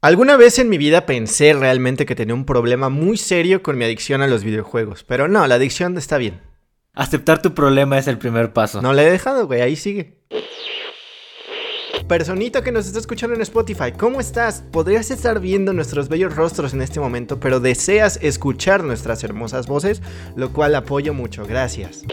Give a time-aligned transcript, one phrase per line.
[0.00, 3.84] Alguna vez en mi vida pensé realmente que tenía un problema muy serio con mi
[3.84, 6.40] adicción a los videojuegos, pero no, la adicción está bien.
[6.94, 8.80] Aceptar tu problema es el primer paso.
[8.80, 10.22] No le he dejado, güey, ahí sigue.
[12.06, 14.62] Personita que nos está escuchando en Spotify, ¿cómo estás?
[14.70, 20.00] Podrías estar viendo nuestros bellos rostros en este momento, pero deseas escuchar nuestras hermosas voces,
[20.36, 22.04] lo cual apoyo mucho, gracias.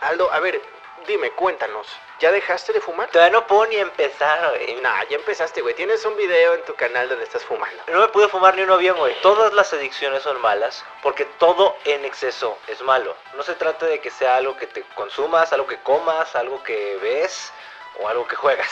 [0.00, 0.60] Aldo, a ver,
[1.06, 1.86] dime, cuéntanos.
[2.24, 3.10] ¿Ya dejaste de fumar?
[3.10, 4.76] Todavía no puedo ni empezar, güey.
[4.76, 5.74] Nah, ya empezaste, güey.
[5.74, 7.82] Tienes un video en tu canal donde estás fumando.
[7.88, 9.14] No me pude fumar ni uno bien, güey.
[9.20, 13.14] Todas las adicciones son malas porque todo en exceso es malo.
[13.36, 16.96] No se trata de que sea algo que te consumas, algo que comas, algo que
[17.02, 17.52] ves
[18.00, 18.70] o algo que juegas.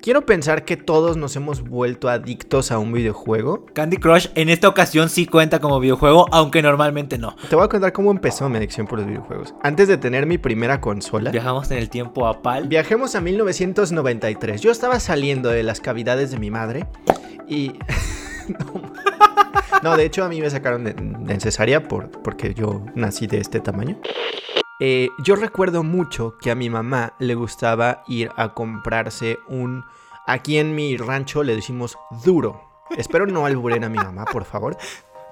[0.00, 3.66] Quiero pensar que todos nos hemos vuelto adictos a un videojuego.
[3.72, 7.36] Candy Crush en esta ocasión sí cuenta como videojuego, aunque normalmente no.
[7.48, 9.54] Te voy a contar cómo empezó mi adicción por los videojuegos.
[9.62, 12.66] Antes de tener mi primera consola, Viajamos en el tiempo a Pal.
[12.66, 14.60] viajemos a 1993.
[14.60, 16.86] Yo estaba saliendo de las cavidades de mi madre
[17.46, 17.74] y...
[18.48, 18.82] no.
[19.84, 23.38] No, de hecho a mí me sacaron de, de cesárea por, porque yo nací de
[23.38, 23.98] este tamaño.
[24.84, 29.84] Eh, yo recuerdo mucho que a mi mamá le gustaba ir a comprarse un...
[30.26, 32.60] Aquí en mi rancho le decimos duro.
[32.96, 34.76] Espero no alburen a mi mamá, por favor.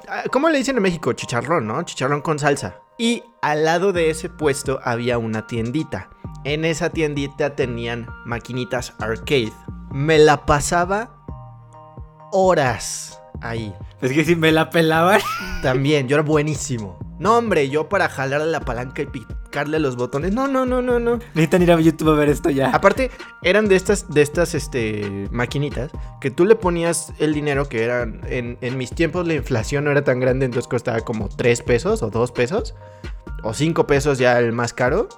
[0.09, 1.15] Ah, ¿Cómo le dicen en México?
[1.15, 1.83] Chicharrón, ¿no?
[1.83, 2.77] Chicharrón con salsa.
[2.97, 6.11] Y al lado de ese puesto había una tiendita.
[6.45, 9.53] En esa tiendita tenían maquinitas arcade.
[9.91, 11.25] Me la pasaba
[12.31, 13.75] horas ahí.
[14.01, 15.21] Es que si me la pelaban.
[15.61, 17.01] También, yo era buenísimo.
[17.19, 19.07] No, hombre, yo para jalarle la palanca y
[19.51, 20.33] picarle los botones.
[20.33, 21.19] No, no, no, no, no.
[21.35, 22.71] Necesitan ir a YouTube a ver esto ya.
[22.71, 23.11] Aparte,
[23.43, 28.21] eran de estas, de estas este, maquinitas que tú le ponías el dinero que eran.
[28.29, 32.03] En, en mis tiempos la inflación no era tan grande, entonces costaba como 3 pesos
[32.03, 32.75] o 2 pesos.
[33.43, 35.09] O 5 pesos ya el más caro.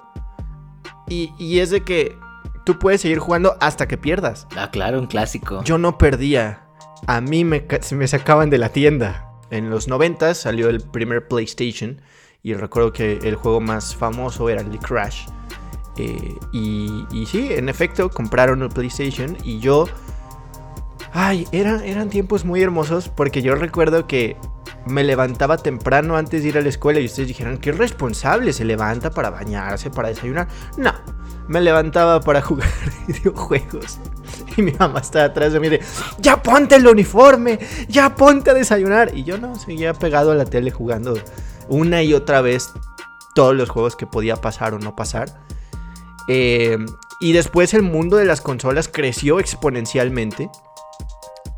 [1.07, 2.17] Y, y es de que
[2.65, 4.47] tú puedes seguir jugando hasta que pierdas.
[4.57, 5.63] Ah, claro, un clásico.
[5.63, 6.65] Yo no perdía.
[7.05, 9.29] A mí me, me sacaban de la tienda.
[9.51, 12.01] En los 90 salió el primer PlayStation.
[12.45, 15.27] Y recuerdo que el juego más famoso era el Crash.
[15.95, 19.37] Eh, y, sí, en efecto, compraron el PlayStation.
[19.45, 19.85] Y yo.
[21.13, 23.07] Ay, eran, eran tiempos muy hermosos.
[23.07, 24.35] Porque yo recuerdo que
[24.85, 26.99] me levantaba temprano antes de ir a la escuela.
[26.99, 30.49] Y ustedes dijeron, qué responsable se levanta para bañarse, para desayunar.
[30.75, 30.91] No,
[31.47, 32.67] me levantaba para jugar
[33.07, 33.99] videojuegos.
[34.57, 35.79] Y mi mamá estaba atrás de mí de,
[36.19, 37.57] ya ponte el uniforme,
[37.87, 39.15] ya ponte a desayunar.
[39.15, 41.15] Y yo no, seguía pegado a la tele jugando
[41.67, 42.71] una y otra vez
[43.35, 45.41] todos los juegos que podía pasar o no pasar.
[46.27, 46.77] Eh,
[47.19, 50.49] y después el mundo de las consolas creció exponencialmente.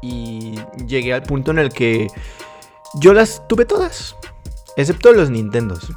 [0.01, 2.07] Y llegué al punto en el que
[2.95, 4.15] yo las tuve todas.
[4.77, 5.89] Excepto los Nintendos.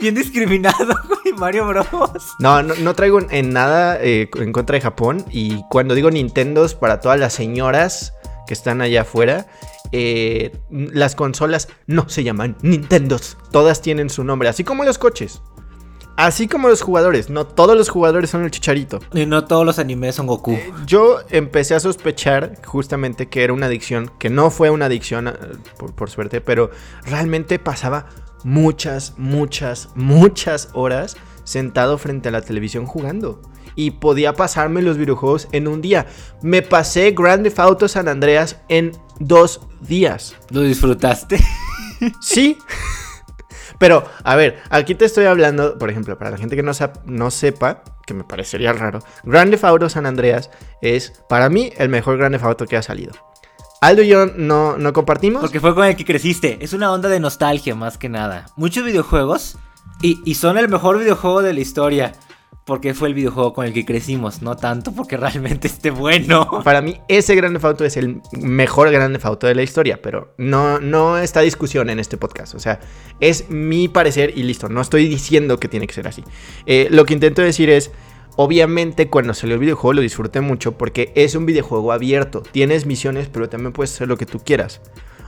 [0.00, 1.86] Bien discriminado, güey, Mario Bros.
[2.38, 5.24] No, no, no traigo en- nada eh, en contra de Japón.
[5.30, 8.14] Y cuando digo Nintendos, para todas las señoras
[8.46, 9.46] que están allá afuera,
[9.92, 13.36] eh, las consolas no se llaman Nintendos.
[13.50, 15.42] Todas tienen su nombre, así como los coches.
[16.16, 17.28] Así como los jugadores.
[17.28, 19.00] No todos los jugadores son el chicharito.
[19.12, 20.58] Y no todos los animes son Goku.
[20.86, 25.32] Yo empecé a sospechar justamente que era una adicción, que no fue una adicción, eh,
[25.78, 26.70] por, por suerte, pero
[27.04, 28.06] realmente pasaba
[28.44, 33.42] muchas, muchas, muchas horas sentado frente a la televisión jugando.
[33.76, 36.06] Y podía pasarme los videojuegos en un día.
[36.42, 40.34] Me pasé Grand Theft Auto San Andreas en dos días.
[40.50, 41.38] ¿Lo disfrutaste?
[42.20, 42.58] Sí.
[43.78, 46.72] Pero, a ver, aquí te estoy hablando, por ejemplo, para la gente que no,
[47.06, 50.50] no sepa, que me parecería raro, Grand Theft Auto San Andreas
[50.82, 53.12] es, para mí, el mejor Grand Theft Auto que ha salido.
[53.80, 55.42] Aldo y yo no, no compartimos.
[55.42, 56.58] Porque fue con el que creciste.
[56.60, 58.46] Es una onda de nostalgia más que nada.
[58.56, 59.58] Muchos videojuegos
[60.02, 62.12] y, y son el mejor videojuego de la historia.
[62.66, 66.48] Porque fue el videojuego con el que crecimos, no tanto porque realmente esté bueno.
[66.64, 70.80] Para mí, ese Grand Theft es el mejor Grand Theft de la historia, pero no,
[70.80, 72.56] no está discusión en este podcast.
[72.56, 72.80] O sea,
[73.20, 74.68] es mi parecer y listo.
[74.68, 76.24] No estoy diciendo que tiene que ser así.
[76.66, 77.92] Eh, lo que intento decir es,
[78.34, 82.42] obviamente cuando salió el videojuego lo disfruté mucho porque es un videojuego abierto.
[82.42, 84.80] Tienes misiones, pero también puedes hacer lo que tú quieras.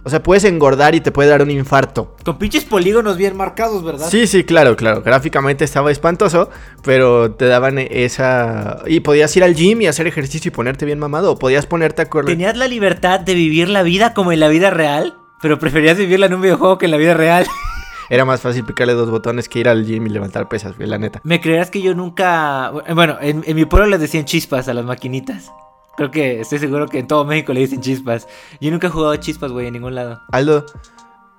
[0.05, 2.17] O sea, puedes engordar y te puede dar un infarto.
[2.25, 4.09] Con pinches polígonos bien marcados, ¿verdad?
[4.09, 5.03] Sí, sí, claro, claro.
[5.03, 6.51] Gráficamente estaba espantoso,
[6.83, 8.79] pero te daban esa...
[8.87, 11.33] Y podías ir al gym y hacer ejercicio y ponerte bien mamado.
[11.33, 12.29] O podías ponerte a correr.
[12.29, 16.27] Tenías la libertad de vivir la vida como en la vida real, pero preferías vivirla
[16.27, 17.47] en un videojuego que en la vida real.
[18.11, 21.21] Era más fácil picarle dos botones que ir al gym y levantar pesas, la neta.
[21.25, 22.73] ¿Me creerás que yo nunca...
[22.95, 25.51] Bueno, en, en mi pueblo les decían chispas a las maquinitas.
[25.99, 28.29] Creo que estoy seguro que en todo México le dicen chispas.
[28.61, 30.23] Yo nunca he jugado chispas, güey, en ningún lado.
[30.31, 30.65] Aldo,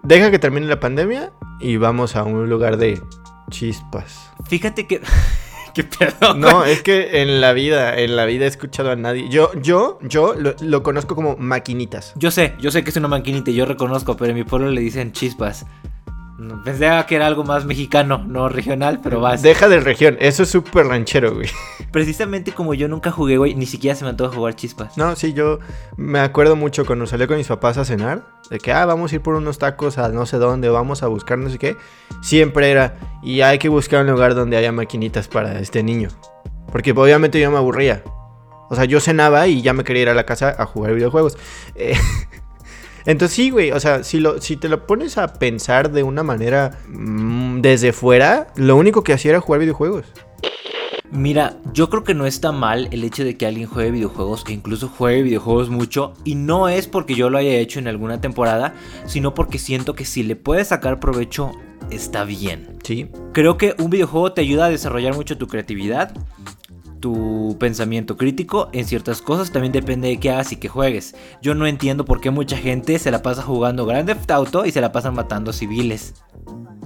[0.03, 3.01] deja que termine la pandemia y vamos a un lugar de
[3.49, 4.29] chispas.
[4.49, 4.99] Fíjate que...
[5.73, 6.33] ¿Qué pedo?
[6.33, 9.29] No, es que en la vida, en la vida he escuchado a nadie.
[9.29, 12.11] Yo, yo, yo lo, lo conozco como maquinitas.
[12.17, 14.71] Yo sé, yo sé que es una maquinita y yo reconozco, pero en mi pueblo
[14.71, 15.67] le dicen chispas.
[16.63, 19.41] Pensé que era algo más mexicano, no regional, pero vas.
[19.41, 21.49] Deja de región, eso es súper ranchero, güey.
[21.91, 24.97] Precisamente como yo nunca jugué, güey, ni siquiera se me antoja jugar chispas.
[24.97, 25.59] No, sí, yo
[25.97, 29.15] me acuerdo mucho cuando salí con mis papás a cenar, de que, ah, vamos a
[29.15, 31.75] ir por unos tacos a no sé dónde, vamos a buscar no sé qué.
[32.21, 36.09] Siempre era, y hay que buscar un lugar donde haya maquinitas para este niño.
[36.71, 38.03] Porque obviamente yo me aburría.
[38.69, 41.37] O sea, yo cenaba y ya me quería ir a la casa a jugar videojuegos.
[41.75, 41.95] Eh,
[43.05, 46.23] entonces sí, güey, o sea, si, lo, si te lo pones a pensar de una
[46.23, 50.05] manera mm, desde fuera, lo único que hacía era jugar videojuegos.
[51.11, 54.53] Mira, yo creo que no está mal el hecho de que alguien juegue videojuegos e
[54.53, 56.13] incluso juegue videojuegos mucho.
[56.23, 58.75] Y no es porque yo lo haya hecho en alguna temporada,
[59.07, 61.51] sino porque siento que si le puedes sacar provecho,
[61.89, 62.77] está bien.
[62.83, 63.09] Sí.
[63.33, 66.13] Creo que un videojuego te ayuda a desarrollar mucho tu creatividad,
[66.99, 69.51] tu pensamiento crítico en ciertas cosas.
[69.51, 71.15] También depende de qué hagas y qué juegues.
[71.41, 74.71] Yo no entiendo por qué mucha gente se la pasa jugando Grand Theft Auto y
[74.71, 76.13] se la pasan matando civiles.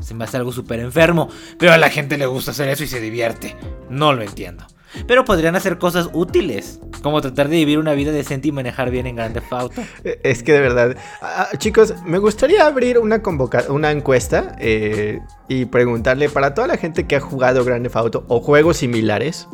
[0.01, 1.29] Se me hace algo súper enfermo.
[1.57, 3.55] Pero a la gente le gusta hacer eso y se divierte.
[3.89, 4.65] No lo entiendo.
[5.07, 6.79] Pero podrían hacer cosas útiles.
[7.01, 9.81] Como tratar de vivir una vida decente y manejar bien en Grand Theft Auto.
[10.03, 13.21] Eh, Es que de verdad, Ah, chicos, me gustaría abrir una
[13.69, 18.25] una encuesta eh, y preguntarle para toda la gente que ha jugado Grand Theft Auto
[18.27, 19.47] o juegos similares.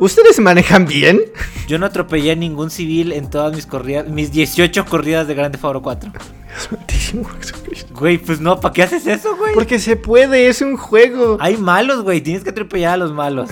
[0.00, 1.20] ¿Ustedes manejan bien?
[1.68, 5.52] Yo no atropellé a ningún civil en todas mis corridas, mis 18 corridas de Grand
[5.52, 6.10] Theft Auto 4.
[6.10, 7.94] Dios santísimo Jesucristo.
[7.94, 9.52] Güey, pues no, ¿para qué haces eso, güey?
[9.52, 11.36] Porque se puede, es un juego.
[11.38, 13.50] Hay malos, güey, tienes que atropellar a los malos.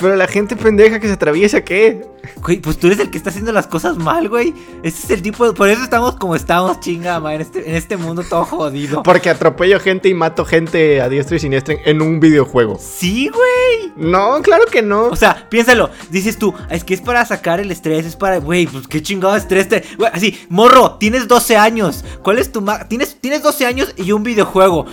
[0.00, 2.02] Pero la gente pendeja que se atraviesa, ¿qué?
[2.42, 4.54] Güey, pues tú eres el que está haciendo las cosas mal, güey.
[4.82, 5.52] Ese es el tipo de...
[5.52, 9.02] Por eso estamos como estamos, chinga, ma, en este, en este mundo todo jodido.
[9.02, 12.78] Porque atropello gente y mato gente a diestra y siniestra en un videojuego.
[12.80, 13.92] Sí, güey.
[13.96, 15.08] No, claro que no.
[15.08, 15.90] O sea, piénsalo.
[16.10, 18.38] Dices tú, es que es para sacar el estrés, es para...
[18.38, 19.84] Güey, pues qué chingado estrés te...
[19.98, 22.04] Güey, así, morro, tienes 12 años.
[22.22, 22.60] ¿Cuál es tu...
[22.62, 24.86] ma- Tienes, tienes 12 años y un videojuego.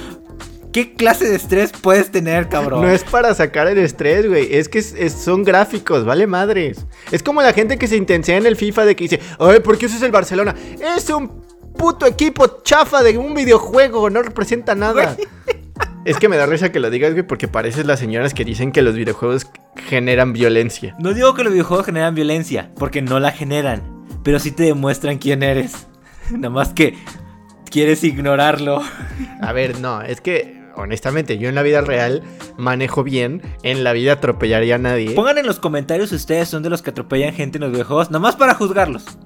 [0.74, 2.82] ¿Qué clase de estrés puedes tener, cabrón?
[2.82, 4.54] No es para sacar el estrés, güey.
[4.56, 6.86] Es que es- es- son gráficos, vale madres.
[7.12, 9.78] Es como la gente que se intensea en el FIFA de que dice, ay, ¿por
[9.78, 10.54] qué usas el Barcelona?
[10.98, 11.42] Es un
[11.78, 15.16] puto equipo chafa de un videojuego, no representa nada.
[16.06, 18.72] Es que me da risa que lo digas, güey, porque pareces las señoras que dicen
[18.72, 19.48] que los videojuegos
[19.88, 20.96] generan violencia.
[21.00, 25.18] No digo que los videojuegos generan violencia, porque no la generan, pero sí te demuestran
[25.18, 25.88] quién eres.
[26.32, 26.98] Nada más que
[27.70, 28.82] quieres ignorarlo.
[29.42, 32.24] A ver, no, es que honestamente yo en la vida real
[32.58, 35.12] manejo bien, en la vida atropellaría a nadie.
[35.12, 38.10] Pongan en los comentarios si ustedes son de los que atropellan gente en los videojuegos,
[38.10, 39.18] nada más para juzgarlos.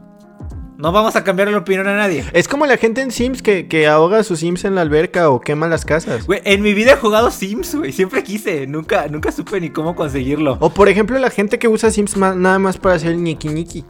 [0.82, 2.26] No vamos a cambiar la opinión a nadie.
[2.34, 5.30] Es como la gente en Sims que, que ahoga a sus Sims en la alberca
[5.30, 6.26] o quema las casas.
[6.26, 7.92] Güey, en mi vida he jugado Sims, güey.
[7.92, 8.66] Siempre quise.
[8.66, 10.58] Nunca, nunca supe ni cómo conseguirlo.
[10.60, 13.86] O por ejemplo la gente que usa Sims nada más para hacer el ñiqui ñiqui.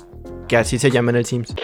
[0.50, 1.56] Que así se llama en el Sims.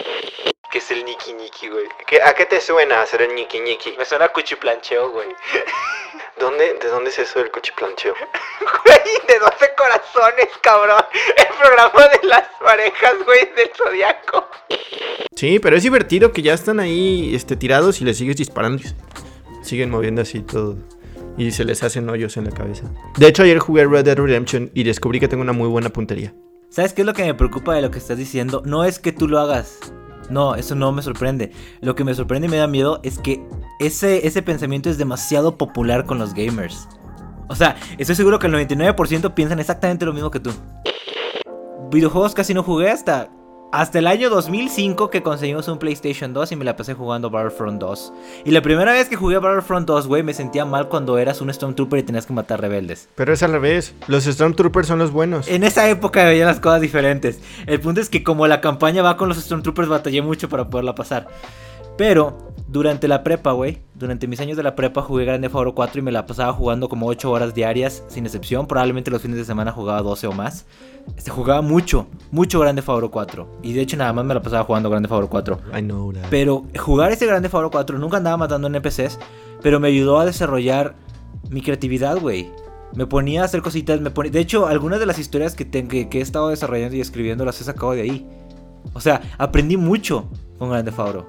[0.70, 1.86] ¿Qué es el ñiqui ñiqui, güey?
[2.26, 3.94] ¿A qué te suena hacer el ñiqui ñiqui?
[3.96, 5.28] Me suena a cuchiplancheo, güey.
[6.38, 8.14] ¿Dónde, ¿De dónde es eso del cuchiplancheo?
[8.84, 11.02] Güey, de 12 corazones, cabrón.
[11.36, 14.46] El programa de las parejas, güey, del zodiaco.
[15.34, 18.82] Sí, pero es divertido que ya están ahí este, tirados y les sigues disparando.
[19.62, 20.76] Siguen moviendo así todo.
[21.38, 22.84] Y se les hacen hoyos en la cabeza.
[23.16, 26.34] De hecho, ayer jugué Red Dead Redemption y descubrí que tengo una muy buena puntería.
[26.68, 28.62] ¿Sabes qué es lo que me preocupa de lo que estás diciendo?
[28.66, 29.80] No es que tú lo hagas.
[30.30, 31.52] No, eso no me sorprende.
[31.80, 33.42] Lo que me sorprende y me da miedo es que
[33.80, 36.88] ese, ese pensamiento es demasiado popular con los gamers.
[37.48, 40.50] O sea, estoy seguro que el 99% piensan exactamente lo mismo que tú.
[41.90, 43.30] Videojuegos casi no jugué hasta,
[43.70, 47.80] hasta el año 2005 que conseguimos un PlayStation 2 y me la pasé jugando Battlefront
[47.80, 48.12] 2.
[48.44, 51.52] Y la primera vez que jugué Battlefront 2, güey, me sentía mal cuando eras un
[51.52, 53.08] Stormtrooper y tenías que matar rebeldes.
[53.14, 53.94] Pero es al revés.
[54.06, 55.48] Los Stormtroopers son los buenos.
[55.48, 57.40] En esa época veía las cosas diferentes.
[57.66, 60.94] El punto es que como la campaña va con los Stormtroopers, batallé mucho para poderla
[60.94, 61.28] pasar.
[61.98, 62.38] Pero
[62.68, 65.98] durante la prepa, güey, durante mis años de la prepa jugué Grand Theft Auto 4
[65.98, 68.66] y me la pasaba jugando como 8 horas diarias, sin excepción.
[68.66, 70.64] Probablemente los fines de semana jugaba 12 o más.
[71.16, 73.48] Este, jugaba mucho, mucho Grand Theft Auto 4.
[73.62, 75.58] Y de hecho nada más me la pasaba jugando Grand Theft Auto 4.
[75.76, 76.26] I know that.
[76.30, 79.18] Pero jugar ese Grand Theft Auto 4 nunca andaba matando NPCs,
[79.62, 80.94] pero me ayudó a desarrollar
[81.50, 82.50] mi creatividad, güey.
[82.94, 84.30] Me ponía a hacer cositas, me ponía...
[84.32, 87.44] De hecho, algunas de las historias que, te- que, que he estado desarrollando y escribiendo
[87.44, 88.26] las he sacado de ahí.
[88.94, 90.28] O sea, aprendí mucho
[90.58, 91.26] con Grand Theft Auto.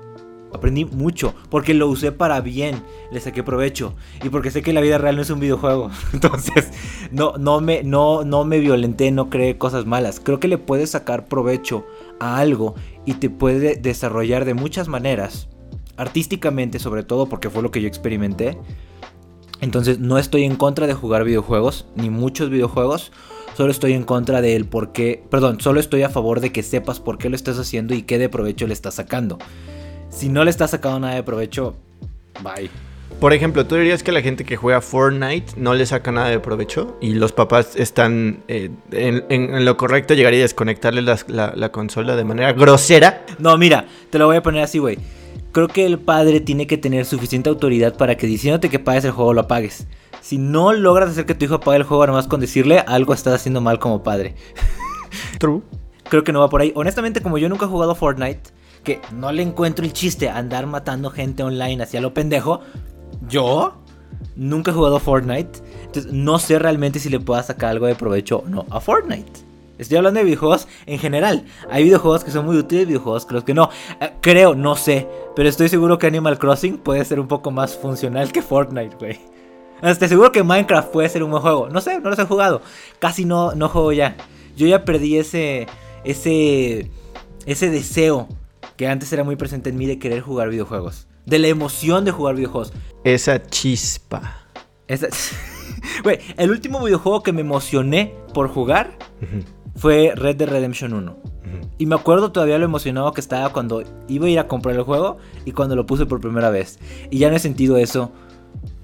[0.53, 3.93] Aprendí mucho, porque lo usé para bien, le saqué provecho.
[4.23, 5.91] Y porque sé que la vida real no es un videojuego.
[6.13, 6.71] Entonces,
[7.11, 10.19] no, no, me, no, no me violenté, no creé cosas malas.
[10.19, 11.85] Creo que le puedes sacar provecho
[12.19, 12.75] a algo
[13.05, 15.49] y te puede desarrollar de muchas maneras.
[15.97, 18.57] Artísticamente, sobre todo, porque fue lo que yo experimenté.
[19.61, 23.11] Entonces no estoy en contra de jugar videojuegos, ni muchos videojuegos.
[23.55, 27.01] Solo estoy en contra del por qué, perdón, solo estoy a favor de que sepas
[27.01, 29.37] por qué lo estás haciendo y qué de provecho le estás sacando.
[30.09, 31.75] Si no le estás sacando nada de provecho,
[32.43, 32.69] bye.
[33.19, 36.39] Por ejemplo, ¿tú dirías que la gente que juega Fortnite no le saca nada de
[36.39, 36.97] provecho?
[37.01, 41.17] Y los papás están eh, en, en- en lo correcto llegar y desconectarle la,
[41.55, 43.25] la consola de manera grosera.
[43.37, 44.99] No, mira, te lo voy a poner así, güey.
[45.51, 49.11] Creo que el padre tiene que tener suficiente autoridad para que diciéndote que pagues el
[49.11, 49.87] juego lo apagues.
[50.21, 53.33] Si no logras hacer que tu hijo apague el juego nomás con decirle, algo estás
[53.33, 54.35] haciendo mal como padre.
[55.39, 55.61] True.
[56.07, 56.71] Creo que no va por ahí.
[56.75, 58.41] Honestamente, como yo nunca he jugado Fortnite,
[58.83, 62.61] que no le encuentro el chiste andar matando gente online hacia lo pendejo,
[63.27, 63.81] yo
[64.35, 65.59] nunca he jugado Fortnite.
[65.85, 69.49] Entonces no sé realmente si le pueda sacar algo de provecho o no a Fortnite.
[69.77, 71.45] Estoy hablando de videojuegos en general.
[71.71, 73.69] Hay videojuegos que son muy útiles, videojuegos los que no.
[74.01, 75.07] Eh, creo, no sé.
[75.35, 79.19] Pero estoy seguro que Animal Crossing puede ser un poco más funcional que Fortnite, güey.
[79.81, 81.69] Estoy seguro que Minecraft puede ser un buen juego.
[81.69, 82.61] No sé, no los he jugado.
[82.99, 84.17] Casi no, no juego ya.
[84.57, 85.67] Yo ya perdí ese.
[86.03, 86.91] ese.
[87.45, 88.27] ese deseo
[88.79, 91.09] que antes era muy presente en mí de querer jugar videojuegos.
[91.25, 92.71] De la emoción de jugar videojuegos.
[93.03, 94.45] Esa chispa.
[94.87, 95.09] Esa-
[96.03, 98.97] Güey, el último videojuego que me emocioné por jugar
[99.75, 101.11] fue Red Dead Redemption 1.
[101.11, 101.69] ujú.
[101.77, 104.83] Y me acuerdo todavía lo emocionado que estaba cuando iba a ir a comprar el
[104.83, 106.79] juego y cuando lo puse por primera vez.
[107.09, 108.13] Y ya no he sentido eso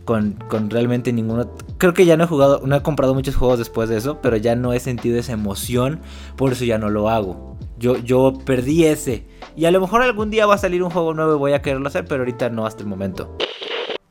[0.03, 1.49] con, con realmente ninguno.
[1.77, 4.35] Creo que ya no he jugado, no he comprado muchos juegos después de eso, pero
[4.35, 6.01] ya no he sentido esa emoción,
[6.35, 7.54] por eso ya no lo hago.
[7.77, 9.25] Yo, yo perdí ese.
[9.55, 11.61] Y a lo mejor algún día va a salir un juego nuevo y voy a
[11.61, 13.37] quererlo hacer, pero ahorita no hasta el momento.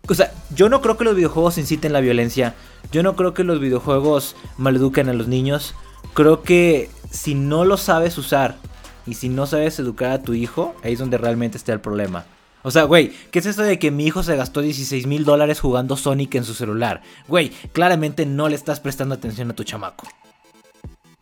[0.07, 2.55] O sea, yo no creo que los videojuegos inciten la violencia.
[2.93, 5.75] Yo no creo que los videojuegos maleduquen a los niños.
[6.13, 8.57] Creo que si no lo sabes usar
[9.07, 12.27] y si no sabes educar a tu hijo, ahí es donde realmente está el problema.
[12.63, 15.61] O sea, güey, ¿qué es eso de que mi hijo se gastó 16 mil dólares
[15.61, 17.03] jugando Sonic en su celular?
[17.29, 20.07] Güey, claramente no le estás prestando atención a tu chamaco.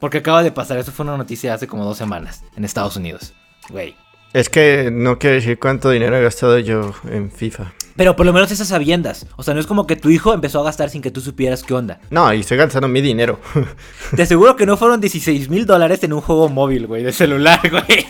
[0.03, 3.35] Porque acaba de pasar, eso fue una noticia hace como dos semanas en Estados Unidos.
[3.71, 3.95] Güey.
[4.33, 7.73] Es que no quiero decir cuánto dinero he gastado yo en FIFA.
[7.95, 9.29] Pero por lo menos esas sabiendas.
[9.37, 11.63] O sea, no es como que tu hijo empezó a gastar sin que tú supieras
[11.63, 12.01] qué onda.
[12.11, 13.39] No, y estoy gastando mi dinero.
[14.17, 17.61] Te aseguro que no fueron 16 mil dólares en un juego móvil, güey, de celular,
[17.71, 18.05] güey.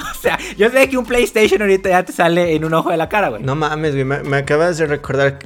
[0.00, 2.96] O sea, yo sé que un PlayStation ahorita ya te sale en un ojo de
[2.96, 3.42] la cara, güey.
[3.42, 5.40] No mames, güey, me, me acabas de recordar.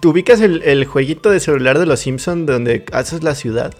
[0.00, 3.72] ¿Tú ubicas el, el jueguito de celular de los Simpsons donde haces la ciudad?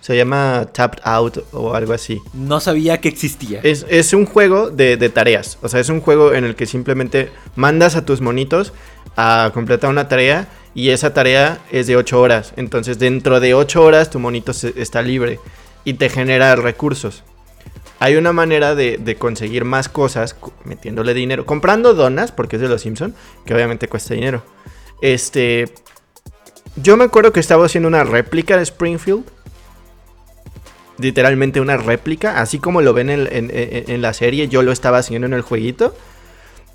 [0.00, 2.20] Se llama Tapped Out o algo así.
[2.32, 3.60] No sabía que existía.
[3.64, 5.58] Es, es un juego de, de tareas.
[5.62, 8.72] O sea, es un juego en el que simplemente mandas a tus monitos
[9.16, 12.52] a completar una tarea y esa tarea es de 8 horas.
[12.56, 15.40] Entonces, dentro de 8 horas tu monito se- está libre
[15.84, 17.24] y te genera recursos.
[17.98, 22.68] Hay una manera de, de conseguir más cosas metiéndole dinero, comprando donas, porque es de
[22.68, 23.14] los Simpson,
[23.46, 24.42] que obviamente cuesta dinero.
[25.00, 25.72] Este,
[26.76, 29.24] yo me acuerdo que estaba haciendo una réplica de Springfield
[30.98, 34.72] literalmente una réplica, así como lo ven en, en- en- en la serie, yo lo
[34.72, 35.94] estaba haciendo en el jueguito.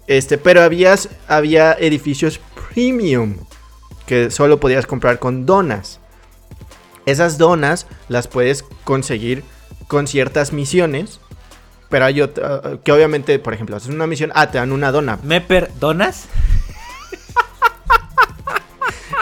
[0.07, 0.95] Este, pero había,
[1.27, 2.39] había edificios
[2.73, 3.37] premium
[4.05, 5.99] que solo podías comprar con donas.
[7.05, 9.43] Esas donas las puedes conseguir
[9.87, 11.19] con ciertas misiones,
[11.89, 15.17] pero hay otra, que obviamente, por ejemplo, haces una misión, ah, te dan una dona.
[15.23, 16.25] ¿Me perdonas?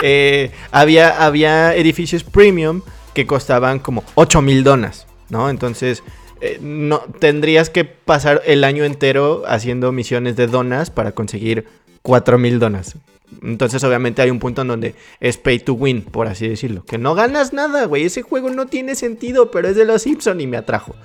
[0.01, 2.82] Eh, había, había edificios premium
[3.13, 5.50] que costaban como 8 mil donas, ¿no?
[5.50, 6.04] Entonces,
[6.42, 11.66] eh, no, tendrías que pasar el año entero haciendo misiones de donas para conseguir
[12.01, 12.96] 4 mil donas.
[13.44, 16.84] Entonces, obviamente, hay un punto en donde es pay to win, por así decirlo.
[16.84, 18.06] Que no ganas nada, güey.
[18.06, 20.96] Ese juego no tiene sentido, pero es de los Simpson y me atrajo.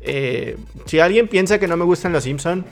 [0.00, 2.64] Eh, si alguien piensa que no me gustan los Simpson.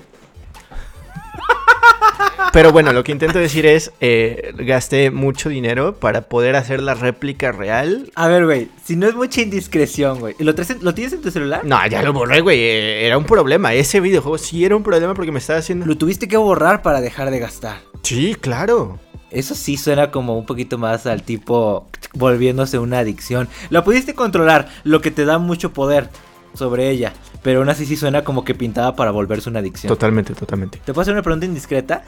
[2.52, 6.94] Pero bueno, lo que intento decir es, eh, gasté mucho dinero para poder hacer la
[6.94, 8.10] réplica real.
[8.14, 10.34] A ver, güey, si no es mucha indiscreción, güey.
[10.38, 11.64] ¿Lo, ¿Lo tienes en tu celular?
[11.64, 12.58] No, ya lo borré, güey.
[12.60, 13.74] eh, Era un problema.
[13.74, 15.84] Ese videojuego sí era un problema porque me estaba haciendo...
[15.86, 17.78] Lo tuviste que borrar para dejar de gastar.
[18.02, 18.98] Sí, claro.
[19.30, 23.48] Eso sí suena como un poquito más al tipo volviéndose una adicción.
[23.70, 26.08] La pudiste controlar, lo que te da mucho poder
[26.56, 27.12] sobre ella.
[27.42, 29.88] Pero aún así sí suena como que pintada para volverse una adicción.
[29.88, 30.78] Totalmente, totalmente.
[30.84, 32.02] ¿Te puedo hacer una pregunta indiscreta?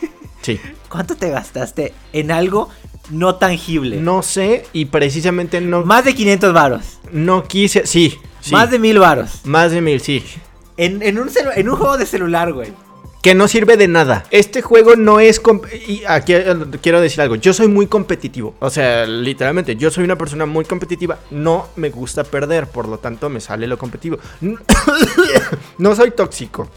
[0.42, 0.60] Sí.
[0.88, 2.68] ¿Cuánto te gastaste en algo
[3.10, 3.96] no tangible?
[3.96, 7.00] No sé y precisamente no, Más de 500 varos.
[7.10, 7.84] no quise...
[7.84, 8.52] Sí, sí.
[8.52, 9.40] Más de 1000 varos.
[9.44, 10.22] Más de mil, sí.
[10.76, 12.72] En, en un en un juego de celular, güey.
[13.22, 14.24] Que no sirve de nada.
[14.30, 15.40] Este juego no es...
[15.88, 17.34] Y aquí eh, quiero decir algo.
[17.34, 18.54] Yo soy muy competitivo.
[18.60, 21.18] O sea, literalmente, yo soy una persona muy competitiva.
[21.30, 24.18] No me gusta perder, por lo tanto me sale lo competitivo.
[25.78, 26.68] No soy tóxico.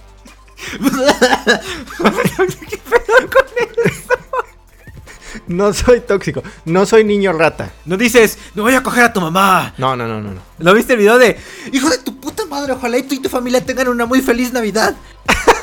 [5.48, 6.44] No soy tóxico.
[6.66, 7.72] No soy niño rata.
[7.86, 9.74] No dices, no voy a coger a tu mamá.
[9.78, 10.32] No, no, no, no.
[10.32, 10.42] no.
[10.60, 11.38] ¿Lo viste el video de,
[11.72, 14.54] hijo de tu puta madre, ojalá y tú y tu familia tengan una muy feliz
[14.54, 14.96] Navidad?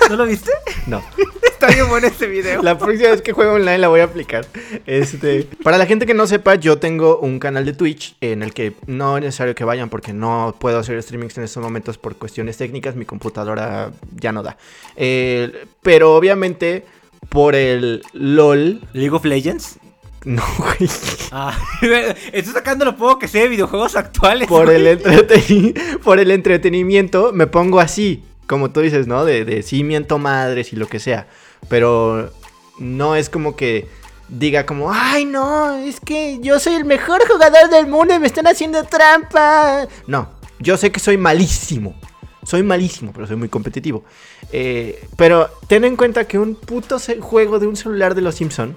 [0.08, 0.50] ¿No lo viste?
[0.86, 1.02] No.
[1.42, 2.62] Está bien bueno ese video.
[2.62, 4.46] La próxima vez que juegue online la voy a aplicar.
[4.86, 8.52] Este, para la gente que no sepa, yo tengo un canal de Twitch en el
[8.52, 12.16] que no es necesario que vayan porque no puedo hacer streamings en estos momentos por
[12.16, 12.94] cuestiones técnicas.
[12.94, 14.58] Mi computadora ya no da.
[14.96, 16.84] Eh, pero obviamente
[17.30, 18.82] por el LOL.
[18.92, 19.78] ¿League of Legends?
[20.24, 20.90] No, güey.
[21.32, 21.56] Ah,
[22.32, 24.46] estoy sacando lo poco que sé de videojuegos actuales.
[24.46, 24.76] Por güey.
[24.86, 28.22] el, entreteni- por el entretenimiento me pongo así.
[28.46, 29.24] Como tú dices, ¿no?
[29.24, 31.26] De, de sí miento madres y lo que sea.
[31.68, 32.30] Pero
[32.78, 33.88] no es como que
[34.28, 38.26] diga como, ay no, es que yo soy el mejor jugador del mundo y me
[38.26, 39.86] están haciendo trampa.
[40.06, 41.94] No, yo sé que soy malísimo.
[42.42, 44.04] Soy malísimo, pero soy muy competitivo.
[44.52, 48.76] Eh, pero ten en cuenta que un puto juego de un celular de los Simpson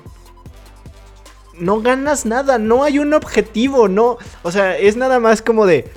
[1.59, 4.17] no ganas nada, no hay un objetivo, no.
[4.41, 5.91] O sea, es nada más como de.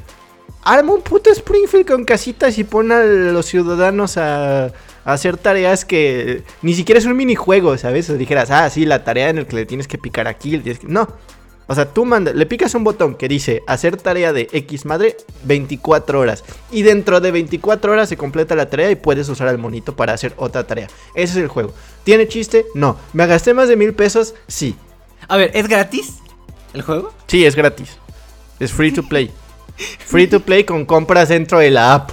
[0.65, 4.73] Arma un puto Springfield con casitas y pon a los ciudadanos a, a
[5.05, 8.09] hacer tareas que ni siquiera es un minijuego, ¿sabes?
[8.11, 10.53] O dijeras, ah, sí, la tarea en la que le tienes que picar aquí.
[10.53, 10.89] le tienes que-".
[10.89, 11.09] No.
[11.69, 15.17] O sea, tú manda, le picas un botón que dice hacer tarea de X madre
[15.45, 16.45] 24 horas.
[16.71, 20.13] Y dentro de 24 horas se completa la tarea y puedes usar al monito para
[20.13, 20.89] hacer otra tarea.
[21.15, 21.73] Ese es el juego.
[22.05, 22.67] ¿Tiene chiste?
[22.75, 22.99] No.
[23.13, 24.35] ¿Me gasté más de mil pesos?
[24.49, 24.77] Sí.
[25.29, 26.19] A ver, ¿es gratis
[26.75, 27.13] el juego?
[27.27, 27.97] Sí, es gratis.
[28.59, 29.31] Es free to play.
[29.77, 32.11] Free to play con compras dentro de la app.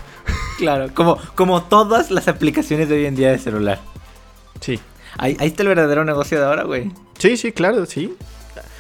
[0.58, 3.79] Claro, como, como todas las aplicaciones de hoy en día de celular.
[4.60, 4.79] Sí.
[5.18, 6.91] Ahí, ahí está el verdadero negocio de ahora, güey.
[7.18, 8.15] Sí, sí, claro, sí.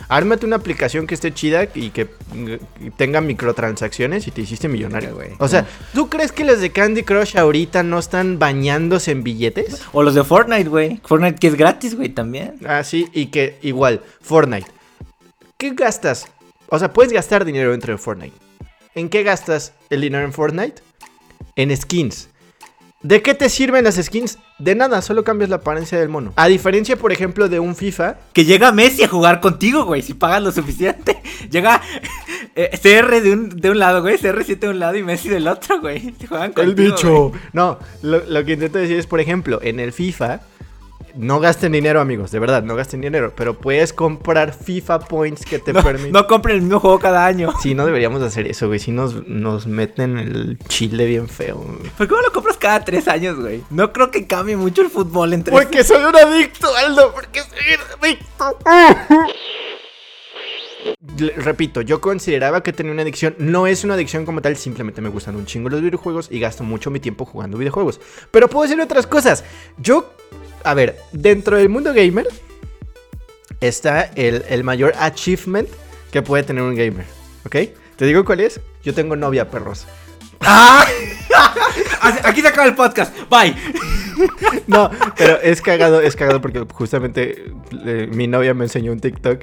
[0.09, 2.07] Ármate una aplicación que esté chida y que
[2.97, 5.33] tenga microtransacciones y te hiciste millonario, güey.
[5.37, 9.83] O sea, ¿tú crees que los de Candy Crush ahorita no están bañándose en billetes?
[9.93, 10.99] O los de Fortnite, güey.
[11.05, 12.55] Fortnite que es gratis, güey, también.
[12.67, 14.71] Ah, sí, y que igual, Fortnite.
[15.57, 16.27] ¿Qué gastas?
[16.69, 18.48] O sea, puedes gastar dinero dentro de Fortnite.
[18.99, 20.81] ¿En qué gastas el dinero en Fortnite?
[21.55, 22.27] En skins.
[23.01, 24.39] ¿De qué te sirven las skins?
[24.57, 26.33] De nada, solo cambias la apariencia del mono.
[26.35, 28.17] A diferencia, por ejemplo, de un FIFA.
[28.33, 31.21] Que llega Messi a jugar contigo, güey, si pagas lo suficiente.
[31.49, 31.81] Llega
[32.57, 35.47] eh, CR de un, de un lado, güey, CR7 de un lado y Messi del
[35.47, 36.13] otro, güey.
[36.27, 37.41] Juegan contigo, güey.
[37.53, 40.41] No, lo, lo que intento decir es, por ejemplo, en el FIFA.
[41.15, 43.33] No gasten dinero, amigos, de verdad, no gasten dinero.
[43.35, 46.11] Pero puedes comprar FIFA Points que te No, permiten.
[46.11, 47.53] no compren el mismo juego cada año.
[47.61, 48.79] Sí, no deberíamos de hacer eso, güey.
[48.79, 51.55] Si nos, nos meten el chile bien feo.
[51.57, 51.89] güey.
[51.97, 53.63] ¿Por qué no lo compras cada tres años, güey?
[53.69, 55.51] No creo que cambie mucho el fútbol entre...
[55.51, 57.11] Porque soy un adicto, Aldo.
[57.13, 58.57] Porque soy un adicto.
[61.37, 63.35] Repito, yo consideraba que tenía una adicción.
[63.37, 66.63] No es una adicción como tal, simplemente me gustan un chingo los videojuegos y gasto
[66.63, 67.99] mucho mi tiempo jugando videojuegos.
[68.31, 69.43] Pero puedo hacer otras cosas.
[69.77, 70.13] Yo,
[70.63, 72.27] a ver, dentro del mundo gamer
[73.59, 75.69] está el, el mayor achievement
[76.11, 77.05] que puede tener un gamer.
[77.45, 77.55] ¿Ok?
[77.95, 78.61] ¿Te digo cuál es?
[78.83, 79.85] Yo tengo novia, perros.
[80.41, 80.85] ¡Ah!
[82.01, 83.13] Aquí se acaba el podcast.
[83.29, 83.55] Bye.
[84.67, 87.45] No, pero es cagado, es cagado porque justamente
[87.85, 89.39] eh, mi novia me enseñó un TikTok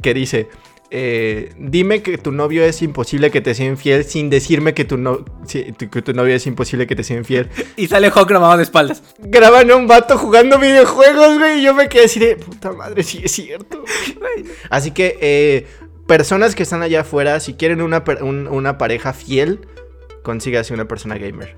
[0.00, 0.48] que dice,
[0.90, 4.96] eh, dime que tu novio es imposible que te sea infiel sin decirme que tu,
[4.96, 7.50] no, si- tu- que tu novio es imposible que te sea infiel.
[7.76, 9.02] Y sale Hawk grabado de espaldas.
[9.18, 13.02] Graban a un vato jugando videojuegos, güey, y yo me quedé así de, puta madre,
[13.02, 13.84] sí es cierto.
[14.70, 15.66] Así que, eh,
[16.06, 19.68] personas que están allá afuera, si quieren una, un- una pareja fiel,
[20.22, 21.56] consígase una persona gamer.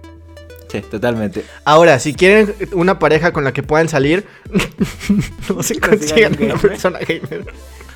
[0.71, 1.45] Sí, totalmente.
[1.65, 4.27] Ahora, si quieren una pareja con la que puedan salir,
[5.49, 7.47] no se Consigan consigan un una persona gamer.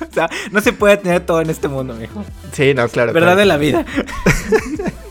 [0.01, 2.25] O sea, no se puede tener todo en este mundo, mijo.
[2.51, 3.13] Sí, no, claro.
[3.13, 3.39] Verdad claro.
[3.39, 3.85] de la vida.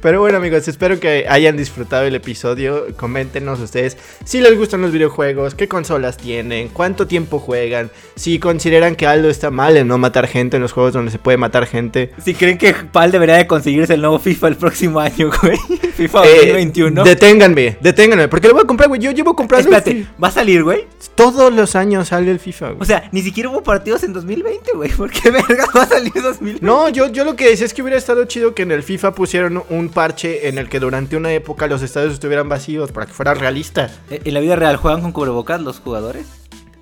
[0.00, 2.86] Pero bueno, amigos, espero que hayan disfrutado el episodio.
[2.96, 8.96] Coméntenos ustedes si les gustan los videojuegos, qué consolas tienen, cuánto tiempo juegan, si consideran
[8.96, 11.66] que algo está mal en no matar gente en los juegos donde se puede matar
[11.66, 12.10] gente.
[12.24, 15.56] Si creen que Pal debería de conseguirse el nuevo FIFA el próximo año, güey.
[15.94, 17.04] FIFA Eh, 2021.
[17.04, 19.00] deténganme, deténganme, porque lo voy a comprar, güey.
[19.00, 20.86] Yo llevo comprando Espérate, ¿va a salir, güey?
[21.14, 22.78] todos los años sale el FIFA, güey.
[22.80, 24.90] O sea, ni siquiera hubo partidos en 2020, güey.
[24.96, 26.64] ¿Por qué verga va a salir 2020?
[26.64, 29.14] No, yo, yo lo que decía es que hubiera estado chido que en el FIFA
[29.14, 33.12] pusieran un parche en el que durante una época los estadios estuvieran vacíos para que
[33.12, 33.90] fuera realista.
[34.10, 36.26] Eh, ¿En la vida real juegan con cubrebocas los jugadores?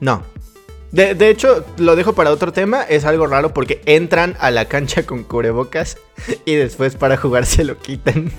[0.01, 0.23] No.
[0.91, 2.83] De, de hecho, lo dejo para otro tema.
[2.83, 5.97] Es algo raro porque entran a la cancha con cubrebocas
[6.45, 8.31] y después para jugar se lo quitan.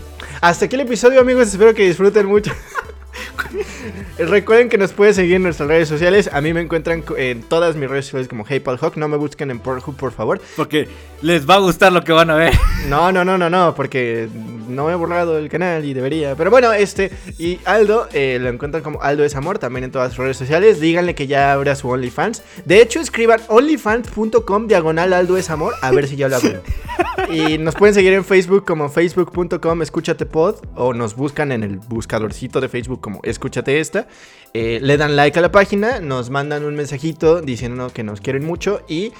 [0.42, 1.48] Hasta aquí el episodio, amigos.
[1.48, 2.52] Espero que disfruten mucho.
[4.18, 6.30] Recuerden que nos pueden seguir en nuestras redes sociales.
[6.32, 8.98] A mí me encuentran en todas mis redes sociales como HeyPalHawk.
[8.98, 10.42] No me busquen en Pornhub, por favor.
[10.56, 10.88] Porque
[11.22, 12.54] les va a gustar lo que van a ver.
[12.84, 14.28] No, no, no, no, no, porque
[14.68, 16.36] no he borrado el canal y debería.
[16.36, 17.12] Pero bueno, este.
[17.38, 20.82] Y Aldo, eh, lo encuentran como Aldo es Amor también en todas sus redes sociales.
[20.82, 22.44] Díganle que ya abra su OnlyFans.
[22.66, 25.76] De hecho, escriban onlyfans.com diagonal Aldo es Amor.
[25.82, 26.62] A ver si ya lo abro.
[27.32, 30.56] y nos pueden seguir en Facebook como facebook.com escúchate pod.
[30.76, 34.08] O nos buscan en el buscadorcito de Facebook como escúchate esta.
[34.56, 38.44] Eh, le dan like a la página, nos mandan un mensajito diciendo que nos quieren
[38.44, 39.14] mucho y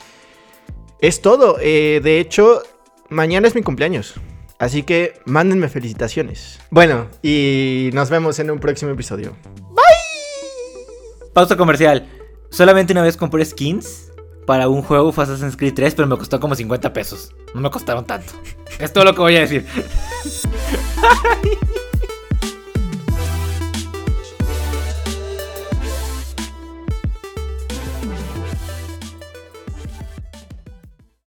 [1.00, 1.58] es todo.
[1.62, 2.64] Eh, de hecho,
[3.10, 4.16] mañana es mi cumpleaños.
[4.58, 6.60] Así que mándenme felicitaciones.
[6.72, 9.36] Bueno, y nos vemos en un próximo episodio.
[9.70, 11.30] Bye.
[11.34, 12.08] Pausa comercial.
[12.50, 14.12] Solamente una vez compré skins
[14.46, 17.34] para un juego fue Assassin's Creed 3, pero me costó como 50 pesos.
[17.54, 18.34] No me costaron tanto.
[18.80, 19.66] Es todo lo que voy a decir.